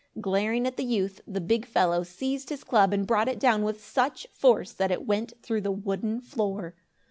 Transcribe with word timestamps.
Glaring 0.19 0.65
at 0.65 0.77
the 0.77 0.83
youth, 0.83 1.21
the 1.27 1.39
big 1.39 1.63
fellow 1.63 2.01
seized 2.01 2.49
his 2.49 2.63
club 2.63 2.91
and 2.91 3.05
brought 3.05 3.27
it 3.27 3.37
down 3.39 3.61
with 3.61 3.85
such 3.85 4.25
force 4.33 4.73
that 4.73 4.89
it 4.89 5.05
went 5.05 5.33
through 5.43 5.61
the 5.61 5.69
wooden 5.69 6.19
floor. 6.21 6.73